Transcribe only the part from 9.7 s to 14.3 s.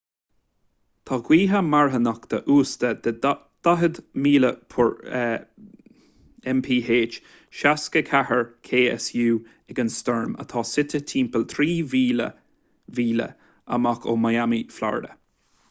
ag an stoirm atá suite timpeall 3,000 míle amach ó